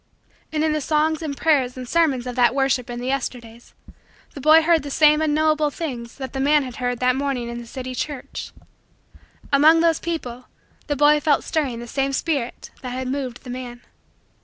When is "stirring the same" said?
11.43-12.13